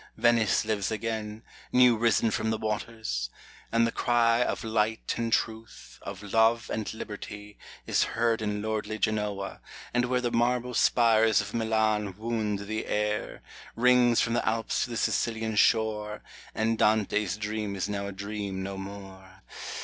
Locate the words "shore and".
15.55-16.79